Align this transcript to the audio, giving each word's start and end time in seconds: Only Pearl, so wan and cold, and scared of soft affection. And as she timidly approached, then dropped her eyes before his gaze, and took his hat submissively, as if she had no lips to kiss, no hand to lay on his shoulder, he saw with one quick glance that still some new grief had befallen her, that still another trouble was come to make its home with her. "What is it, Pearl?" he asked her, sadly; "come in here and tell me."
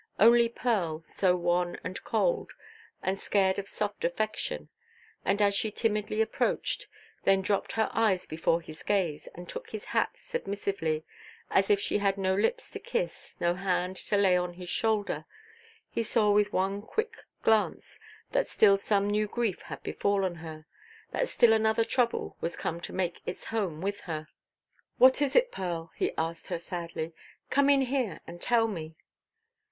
Only 0.17 0.49
Pearl, 0.49 1.03
so 1.05 1.35
wan 1.35 1.79
and 1.83 2.03
cold, 2.03 2.53
and 3.03 3.19
scared 3.19 3.59
of 3.59 3.69
soft 3.69 4.03
affection. 4.03 4.69
And 5.23 5.43
as 5.43 5.53
she 5.53 5.69
timidly 5.69 6.21
approached, 6.23 6.87
then 7.23 7.43
dropped 7.43 7.73
her 7.73 7.87
eyes 7.93 8.25
before 8.25 8.61
his 8.61 8.81
gaze, 8.81 9.27
and 9.35 9.47
took 9.47 9.69
his 9.69 9.85
hat 9.85 10.17
submissively, 10.17 11.05
as 11.51 11.69
if 11.69 11.79
she 11.79 11.99
had 11.99 12.17
no 12.17 12.33
lips 12.33 12.71
to 12.71 12.79
kiss, 12.79 13.35
no 13.39 13.53
hand 13.53 13.95
to 13.95 14.17
lay 14.17 14.35
on 14.35 14.53
his 14.53 14.69
shoulder, 14.69 15.23
he 15.87 16.01
saw 16.01 16.31
with 16.31 16.51
one 16.51 16.81
quick 16.81 17.17
glance 17.43 17.99
that 18.31 18.47
still 18.47 18.77
some 18.77 19.07
new 19.07 19.27
grief 19.27 19.61
had 19.61 19.83
befallen 19.83 20.33
her, 20.33 20.65
that 21.11 21.29
still 21.29 21.53
another 21.53 21.85
trouble 21.85 22.35
was 22.41 22.57
come 22.57 22.81
to 22.81 22.91
make 22.91 23.21
its 23.27 23.43
home 23.43 23.81
with 23.81 23.99
her. 23.99 24.27
"What 24.97 25.21
is 25.21 25.35
it, 25.35 25.51
Pearl?" 25.51 25.91
he 25.93 26.11
asked 26.17 26.47
her, 26.47 26.57
sadly; 26.57 27.13
"come 27.51 27.69
in 27.69 27.81
here 27.81 28.19
and 28.25 28.41
tell 28.41 28.67
me." 28.67 28.95